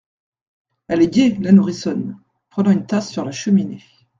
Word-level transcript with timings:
Elle 0.87 1.03
est 1.03 1.13
gaie, 1.13 1.37
la 1.41 1.51
nourrissonne 1.51 2.17
Prenant 2.49 2.71
une 2.71 2.87
tasse 2.87 3.11
sur 3.11 3.23
la 3.23 3.31
cheminée. 3.31 3.83